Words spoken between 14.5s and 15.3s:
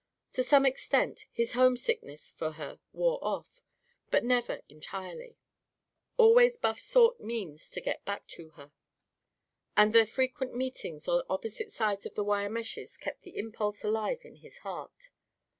heart.